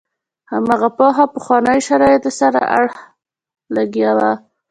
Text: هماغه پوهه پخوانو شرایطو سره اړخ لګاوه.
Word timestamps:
هماغه 0.51 0.89
پوهه 0.97 1.25
پخوانو 1.33 1.73
شرایطو 1.87 2.31
سره 2.39 2.59
اړخ 2.77 2.95
لګاوه. 3.75 4.31